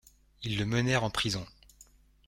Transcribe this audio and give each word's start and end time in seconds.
Ils 0.41 0.57
le 0.57 0.65
menèrent 0.65 1.03
en 1.03 1.11
prison. 1.11 1.45